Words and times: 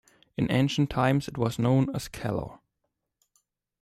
In 0.35 0.49
ancient 0.49 0.89
times 0.89 1.27
it 1.27 1.37
was 1.37 1.59
known 1.59 1.95
as 1.95 2.07
Calor. 2.07 2.57